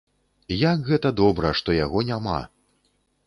Як 0.61 0.85
гэта 0.89 1.11
добра, 1.21 1.51
што 1.61 1.77
яго 1.85 2.03
няма! 2.09 2.39